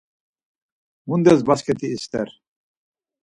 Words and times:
Mundes 1.09 1.39
basǩet̆i 1.47 1.87
ister? 1.97 2.27